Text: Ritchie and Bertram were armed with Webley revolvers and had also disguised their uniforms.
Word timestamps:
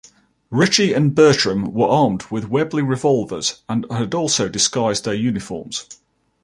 Ritchie 0.49 0.93
and 0.95 1.13
Bertram 1.13 1.73
were 1.75 1.85
armed 1.85 2.23
with 2.31 2.49
Webley 2.49 2.81
revolvers 2.81 3.61
and 3.69 3.85
had 3.91 4.15
also 4.15 4.49
disguised 4.49 5.05
their 5.05 5.13
uniforms. 5.13 5.85